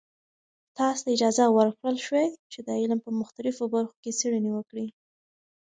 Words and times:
تاسې 0.77 0.99
ته 1.03 1.09
اجازه 1.15 1.43
ورکړل 1.57 1.97
شوې 2.05 2.25
چې 2.51 2.59
د 2.65 2.69
علم 2.81 2.99
په 3.05 3.11
مختلفو 3.21 3.63
برخو 3.73 3.95
کې 4.03 4.11
څیړنې 4.19 4.51
وکړئ. 4.53 4.87